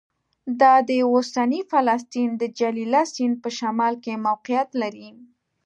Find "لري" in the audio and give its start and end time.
4.81-5.09